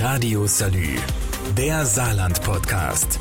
[0.00, 0.96] Radio Salü,
[1.56, 3.18] der Saarland-Podcast.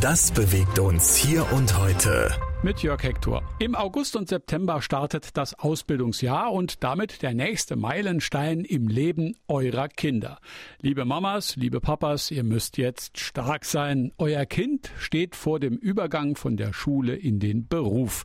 [0.00, 2.30] Das bewegt uns hier und heute.
[2.62, 3.42] Mit Jörg Hector.
[3.58, 9.88] Im August und September startet das Ausbildungsjahr und damit der nächste Meilenstein im Leben eurer
[9.88, 10.38] Kinder.
[10.80, 14.12] Liebe Mamas, liebe Papas, ihr müsst jetzt stark sein.
[14.16, 18.24] Euer Kind steht vor dem Übergang von der Schule in den Beruf.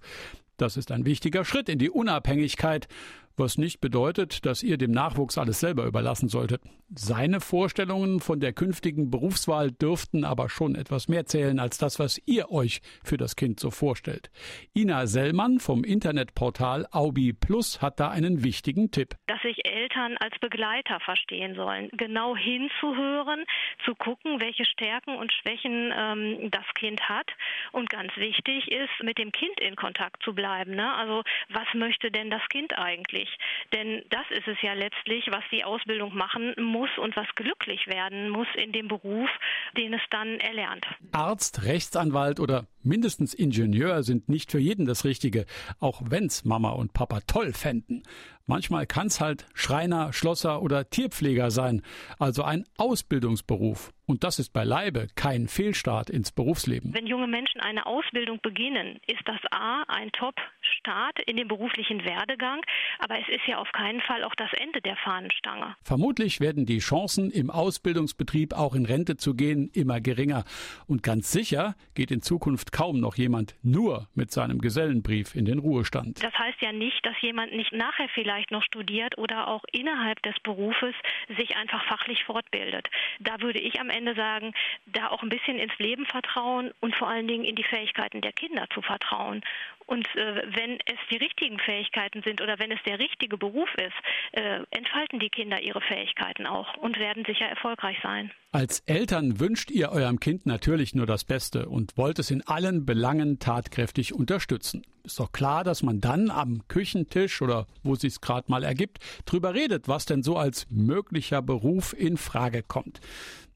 [0.55, 2.88] Das ist ein wichtiger Schritt in die Unabhängigkeit
[3.36, 6.61] was nicht bedeutet, dass ihr dem Nachwuchs alles selber überlassen solltet.
[6.96, 12.21] Seine Vorstellungen von der künftigen Berufswahl dürften aber schon etwas mehr zählen als das, was
[12.28, 14.29] ihr euch für das Kind so vorstellt.
[14.75, 19.15] Ina Sellmann vom Internetportal Aubi Plus hat da einen wichtigen Tipp.
[19.25, 23.43] Dass sich Eltern als Begleiter verstehen sollen, genau hinzuhören,
[23.86, 27.28] zu gucken, welche Stärken und Schwächen ähm, das Kind hat.
[27.71, 30.75] Und ganz wichtig ist, mit dem Kind in Kontakt zu bleiben.
[30.75, 30.93] Ne?
[30.93, 33.36] Also was möchte denn das Kind eigentlich?
[33.73, 37.88] Denn das ist es ja letztlich, was die Ausbildung machen muss muss und was glücklich
[37.88, 39.30] werden muss in dem Beruf,
[39.78, 40.86] den es dann erlernt.
[41.11, 45.45] Arzt, Rechtsanwalt oder mindestens Ingenieur sind nicht für jeden das Richtige,
[45.80, 48.03] auch wenn's Mama und Papa toll fänden.
[48.45, 51.81] Manchmal kann's halt Schreiner, Schlosser oder Tierpfleger sein,
[52.20, 53.94] also ein Ausbildungsberuf.
[54.06, 56.94] Und das ist beileibe kein Fehlstart ins Berufsleben.
[56.94, 62.59] Wenn junge Menschen eine Ausbildung beginnen, ist das A ein Top-Start in dem beruflichen Werdegang,
[63.00, 65.78] aber es ist ja auf keinen Fall auch das Ende der Fahnenstange.
[65.84, 70.44] Vermutlich werden die Chancen, im Ausbildungsbetrieb auch in Rente zu gehen, immer geringer.
[70.86, 75.60] Und ganz sicher geht in Zukunft kaum noch jemand nur mit seinem Gesellenbrief in den
[75.60, 76.22] Ruhestand.
[76.22, 80.34] Das heißt ja nicht, dass jemand nicht nachher vielleicht noch studiert oder auch innerhalb des
[80.44, 80.96] Berufes
[81.38, 82.90] sich einfach fachlich fortbildet.
[83.20, 84.54] Da würde ich am Ende sagen,
[84.88, 88.34] da auch ein bisschen ins Leben vertrauen und vor allen Dingen in die Fähigkeiten der
[88.34, 89.42] Kinder zu vertrauen.
[89.86, 93.94] Und äh, wenn es die richtigen Fähigkeiten sind oder wenn es der richtige Beruf ist,
[94.31, 98.31] äh, entfalten die Kinder ihre Fähigkeiten auch und werden sicher erfolgreich sein.
[98.52, 102.86] Als Eltern wünscht ihr eurem Kind natürlich nur das Beste und wollt es in allen
[102.86, 104.86] Belangen tatkräftig unterstützen.
[105.04, 109.54] Ist doch klar, dass man dann am Küchentisch oder wo sich's gerade mal ergibt, drüber
[109.54, 113.02] redet, was denn so als möglicher Beruf in Frage kommt.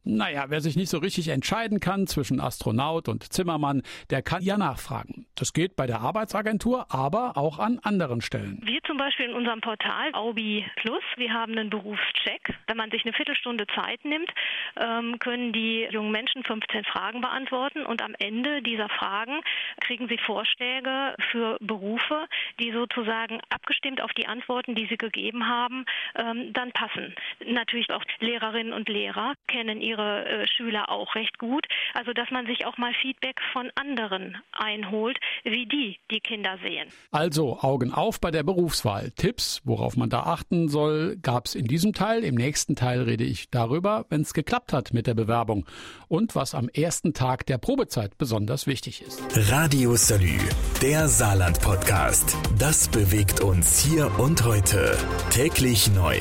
[0.09, 4.57] Naja, wer sich nicht so richtig entscheiden kann zwischen Astronaut und Zimmermann, der kann ja
[4.57, 5.25] nachfragen.
[5.35, 8.61] Das geht bei der Arbeitsagentur, aber auch an anderen Stellen.
[8.63, 12.55] Wir zum Beispiel in unserem Portal Aubi Plus, wir haben einen Berufscheck.
[12.67, 14.31] Wenn man sich eine Viertelstunde Zeit nimmt,
[14.79, 19.41] ähm, können die jungen Menschen 15 Fragen beantworten und am Ende dieser Fragen
[19.81, 22.27] kriegen sie Vorschläge für Berufe,
[22.61, 25.85] die sozusagen abgestimmt auf die Antworten, die sie gegeben haben,
[26.15, 27.13] ähm, dann passen.
[27.45, 31.65] Natürlich auch Lehrerinnen und Lehrer kennen ihre ihre äh, Schüler auch recht gut.
[31.93, 36.89] Also dass man sich auch mal Feedback von anderen einholt, wie die die Kinder sehen.
[37.11, 39.11] Also Augen auf bei der Berufswahl.
[39.11, 42.23] Tipps, worauf man da achten soll, gab es in diesem Teil.
[42.23, 45.65] Im nächsten Teil rede ich darüber, wenn es geklappt hat mit der Bewerbung
[46.07, 49.21] und was am ersten Tag der Probezeit besonders wichtig ist.
[49.51, 50.37] Radio Salü,
[50.81, 52.37] der Saarland-Podcast.
[52.57, 54.97] Das bewegt uns hier und heute.
[55.31, 56.17] Täglich neu.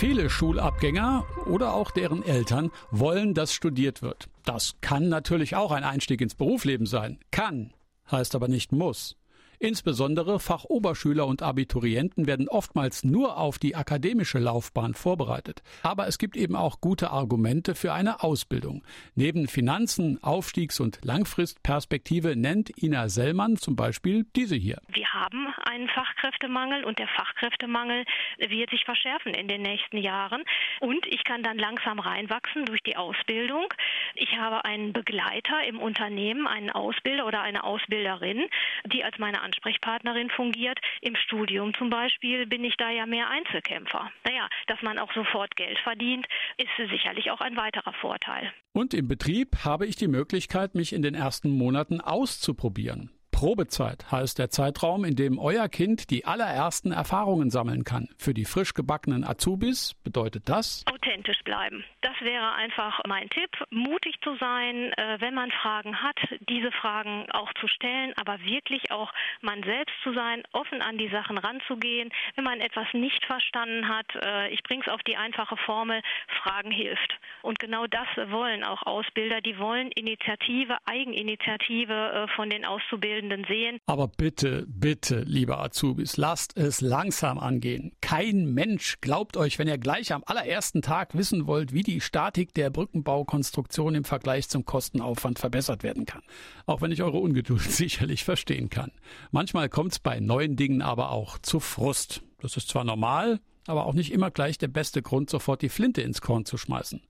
[0.00, 4.30] Viele Schulabgänger oder auch deren Eltern wollen, dass studiert wird.
[4.46, 7.18] Das kann natürlich auch ein Einstieg ins Berufsleben sein.
[7.30, 7.74] Kann,
[8.10, 9.18] heißt aber nicht muss.
[9.62, 15.62] Insbesondere Fachoberschüler und Abiturienten werden oftmals nur auf die akademische Laufbahn vorbereitet.
[15.82, 18.82] Aber es gibt eben auch gute Argumente für eine Ausbildung.
[19.14, 24.80] Neben Finanzen, Aufstiegs- und Langfristperspektive nennt Ina Sellmann zum Beispiel diese hier.
[24.94, 28.04] Wir haben einen Fachkräftemangel und der Fachkräftemangel
[28.38, 30.42] wird sich verschärfen in den nächsten Jahren.
[30.80, 33.72] Und ich kann dann langsam reinwachsen durch die Ausbildung.
[34.14, 38.46] Ich habe einen Begleiter im Unternehmen, einen Ausbilder oder eine Ausbilderin,
[38.86, 40.78] die als meine Ansprechpartnerin fungiert.
[41.00, 44.10] Im Studium zum Beispiel bin ich da ja mehr Einzelkämpfer.
[44.24, 48.52] Naja, dass man auch sofort Geld verdient, ist sicherlich auch ein weiterer Vorteil.
[48.72, 53.10] Und im Betrieb habe ich die Möglichkeit, mich in den ersten Monaten auszuprobieren.
[53.40, 58.10] Probezeit heißt der Zeitraum, in dem euer Kind die allerersten Erfahrungen sammeln kann.
[58.18, 61.82] Für die frisch gebackenen Azubis bedeutet das authentisch bleiben.
[62.02, 66.18] Das wäre einfach mein Tipp, mutig zu sein, äh, wenn man Fragen hat,
[66.50, 69.10] diese Fragen auch zu stellen, aber wirklich auch
[69.40, 72.10] man selbst zu sein, offen an die Sachen ranzugehen.
[72.36, 76.02] Wenn man etwas nicht verstanden hat, äh, ich bringe es auf die einfache Formel,
[76.42, 77.18] Fragen hilft.
[77.40, 83.44] Und genau das wollen auch Ausbilder, die wollen Initiative, Eigeninitiative äh, von den Auszubildenden Studierenden
[83.48, 83.78] sehen.
[83.86, 87.92] Aber bitte, bitte, liebe Azubis, lasst es langsam angehen.
[88.00, 92.54] Kein Mensch glaubt euch, wenn ihr gleich am allerersten Tag wissen wollt, wie die Statik
[92.54, 96.22] der Brückenbaukonstruktion im Vergleich zum Kostenaufwand verbessert werden kann.
[96.66, 98.92] Auch wenn ich eure Ungeduld sicherlich verstehen kann.
[99.30, 102.22] Manchmal kommt es bei neuen Dingen aber auch zu Frust.
[102.40, 106.02] Das ist zwar normal, aber auch nicht immer gleich der beste Grund, sofort die Flinte
[106.02, 107.02] ins Korn zu schmeißen.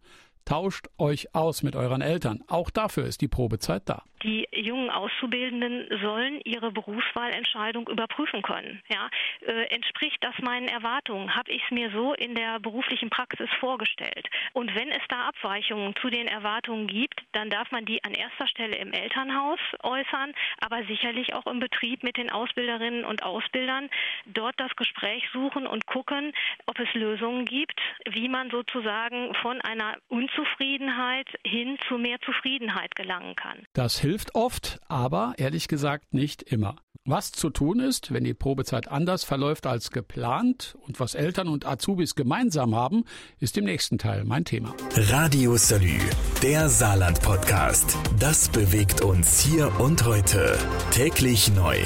[0.45, 2.43] Tauscht euch aus mit euren Eltern.
[2.49, 4.03] Auch dafür ist die Probezeit da.
[4.23, 8.83] Die jungen Auszubildenden sollen ihre Berufswahlentscheidung überprüfen können.
[8.89, 9.09] Ja,
[9.47, 11.35] äh, entspricht das meinen Erwartungen?
[11.35, 14.29] Habe ich es mir so in der beruflichen Praxis vorgestellt?
[14.53, 18.47] Und wenn es da Abweichungen zu den Erwartungen gibt, dann darf man die an erster
[18.47, 23.89] Stelle im Elternhaus äußern, aber sicherlich auch im Betrieb mit den Ausbilderinnen und Ausbildern
[24.27, 26.33] dort das Gespräch suchen und gucken,
[26.67, 27.81] ob es Lösungen gibt,
[28.11, 33.59] wie man sozusagen von einer Unzufriedenheit hin zu mehr Zufriedenheit gelangen kann.
[33.73, 36.77] Das hilft oft, aber ehrlich gesagt nicht immer.
[37.07, 41.65] Was zu tun ist, wenn die Probezeit anders verläuft als geplant und was Eltern und
[41.67, 43.05] Azubis gemeinsam haben,
[43.39, 44.75] ist im nächsten Teil mein Thema.
[44.95, 45.99] Radio Salü,
[46.43, 47.97] der Saarland-Podcast.
[48.19, 50.59] Das bewegt uns hier und heute.
[50.91, 51.79] Täglich neu.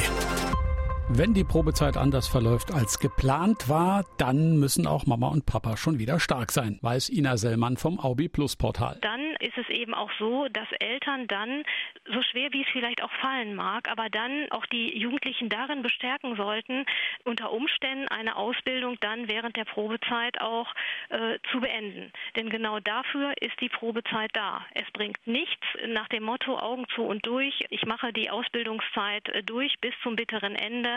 [1.10, 5.98] Wenn die Probezeit anders verläuft als geplant war, dann müssen auch Mama und Papa schon
[5.98, 8.98] wieder stark sein, weiß Ina Sellmann vom Aubi Plus Portal.
[9.02, 11.62] Dann ist es eben auch so, dass Eltern dann,
[12.06, 16.36] so schwer wie es vielleicht auch fallen mag, aber dann auch die Jugendlichen darin bestärken
[16.36, 16.86] sollten,
[17.24, 20.68] unter Umständen eine Ausbildung dann während der Probezeit auch
[21.10, 22.12] äh, zu beenden.
[22.34, 24.64] Denn genau dafür ist die Probezeit da.
[24.72, 27.62] Es bringt nichts nach dem Motto Augen zu und durch.
[27.68, 30.93] Ich mache die Ausbildungszeit äh, durch bis zum bitteren Ende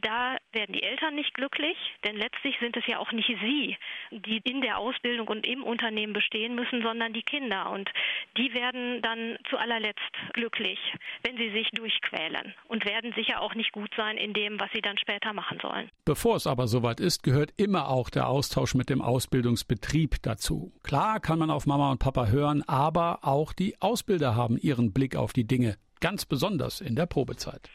[0.00, 3.76] da werden die Eltern nicht glücklich, denn letztlich sind es ja auch nicht sie,
[4.10, 7.70] die in der Ausbildung und im Unternehmen bestehen müssen, sondern die Kinder.
[7.70, 7.90] Und
[8.36, 10.00] die werden dann zu allerletzt
[10.32, 10.78] glücklich,
[11.24, 14.80] wenn sie sich durchquälen und werden sicher auch nicht gut sein in dem, was sie
[14.80, 15.90] dann später machen sollen.
[16.04, 20.72] Bevor es aber soweit ist, gehört immer auch der Austausch mit dem Ausbildungsbetrieb dazu.
[20.82, 25.16] Klar kann man auf Mama und Papa hören, aber auch die Ausbilder haben ihren Blick
[25.16, 27.70] auf die Dinge, ganz besonders in der Probezeit.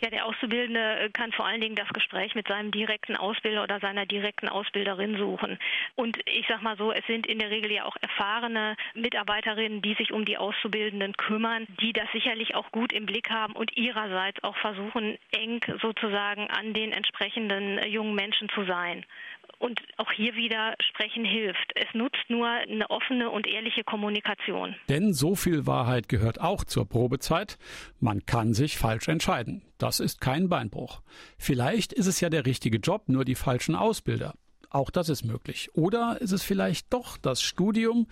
[0.00, 3.80] Ja, der Auszubildende äh, kann vor allen Dingen das Gespräch mit seinem direkten Ausbilder oder
[3.80, 5.58] seiner direkten Ausbilderin suchen.
[5.94, 9.94] Und ich sag mal so, es sind in der Regel ja auch erfahrene Mitarbeiterinnen, die
[9.94, 14.42] sich um die Auszubildenden kümmern, die das sicherlich auch gut im Blick haben und ihrerseits
[14.42, 19.04] auch versuchen, eng sozusagen an den entsprechenden äh, jungen Menschen zu sein.
[19.60, 21.72] Und auch hier wieder sprechen hilft.
[21.74, 24.74] Es nutzt nur eine offene und ehrliche Kommunikation.
[24.88, 27.58] Denn so viel Wahrheit gehört auch zur Probezeit.
[28.00, 29.60] Man kann sich falsch entscheiden.
[29.76, 31.02] Das ist kein Beinbruch.
[31.38, 34.34] Vielleicht ist es ja der richtige Job, nur die falschen Ausbilder.
[34.70, 35.68] Auch das ist möglich.
[35.74, 38.06] Oder ist es vielleicht doch das Studium?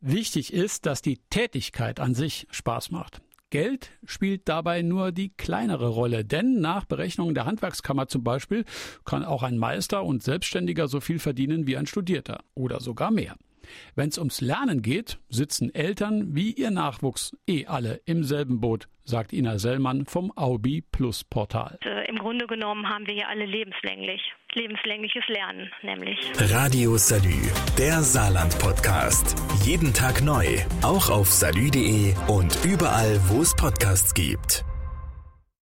[0.00, 3.22] Wichtig ist, dass die Tätigkeit an sich Spaß macht.
[3.52, 8.64] Geld spielt dabei nur die kleinere Rolle, denn nach Berechnungen der Handwerkskammer zum Beispiel
[9.04, 13.36] kann auch ein Meister und Selbstständiger so viel verdienen wie ein Studierter oder sogar mehr.
[13.94, 18.88] Wenn es ums Lernen geht, sitzen Eltern wie ihr Nachwuchs eh alle im selben Boot,
[19.04, 21.78] sagt Ina Sellmann vom Aubi Plus Portal.
[21.84, 24.22] Äh, Im Grunde genommen haben wir ja alle lebenslänglich,
[24.54, 26.18] lebenslängliches Lernen nämlich.
[26.52, 27.40] Radio Salü,
[27.78, 29.36] der Saarland-Podcast.
[29.64, 30.46] Jeden Tag neu,
[30.82, 34.64] auch auf salü.de und überall, wo es Podcasts gibt.